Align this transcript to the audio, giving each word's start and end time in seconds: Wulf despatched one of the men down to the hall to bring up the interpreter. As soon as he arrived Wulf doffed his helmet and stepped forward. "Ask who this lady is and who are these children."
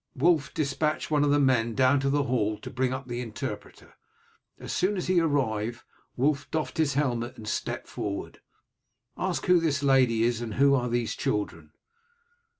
Wulf 0.15 0.51
despatched 0.55 1.11
one 1.11 1.23
of 1.23 1.29
the 1.29 1.37
men 1.39 1.75
down 1.75 1.99
to 1.99 2.09
the 2.09 2.23
hall 2.23 2.57
to 2.61 2.71
bring 2.71 2.91
up 2.91 3.07
the 3.07 3.21
interpreter. 3.21 3.93
As 4.57 4.73
soon 4.73 4.97
as 4.97 5.05
he 5.05 5.19
arrived 5.19 5.83
Wulf 6.17 6.49
doffed 6.49 6.79
his 6.79 6.95
helmet 6.95 7.37
and 7.37 7.47
stepped 7.47 7.87
forward. 7.87 8.39
"Ask 9.15 9.45
who 9.45 9.59
this 9.59 9.83
lady 9.83 10.23
is 10.23 10.41
and 10.41 10.55
who 10.55 10.73
are 10.73 10.89
these 10.89 11.15
children." 11.15 11.73